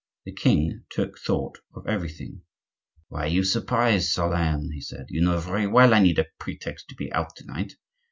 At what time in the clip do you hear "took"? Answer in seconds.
0.89-1.19